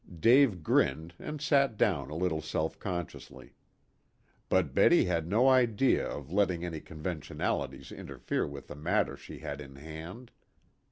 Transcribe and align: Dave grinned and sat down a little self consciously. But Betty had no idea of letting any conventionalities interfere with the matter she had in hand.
Dave 0.19 0.63
grinned 0.63 1.13
and 1.19 1.39
sat 1.39 1.77
down 1.77 2.09
a 2.09 2.15
little 2.15 2.41
self 2.41 2.79
consciously. 2.79 3.53
But 4.49 4.73
Betty 4.73 5.05
had 5.05 5.27
no 5.27 5.47
idea 5.47 6.07
of 6.07 6.31
letting 6.31 6.65
any 6.65 6.81
conventionalities 6.81 7.91
interfere 7.91 8.47
with 8.47 8.67
the 8.67 8.75
matter 8.75 9.15
she 9.15 9.37
had 9.37 9.61
in 9.61 9.75
hand. 9.75 10.31